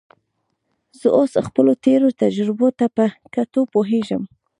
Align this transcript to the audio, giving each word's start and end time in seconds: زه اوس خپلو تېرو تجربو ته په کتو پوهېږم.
زه 0.99 1.07
اوس 1.17 1.33
خپلو 1.47 1.71
تېرو 1.85 2.07
تجربو 2.21 2.67
ته 2.79 2.85
په 2.95 3.05
کتو 3.33 3.61
پوهېږم. 3.73 4.23